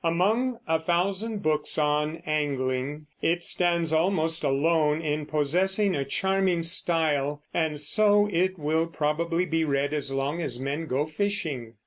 [0.03, 7.43] Among a thousand books on angling it stands almost alone in possessing a charming style,
[7.53, 11.75] and so it will probably be read as long as men go fishing.